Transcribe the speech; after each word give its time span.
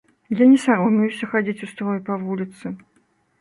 Я 0.37 0.45
не 0.53 0.59
саромеюся 0.63 1.29
хадзіць 1.33 1.63
у 1.69 1.69
строі 1.73 2.03
па 2.09 2.17
вуліцы. 2.25 2.75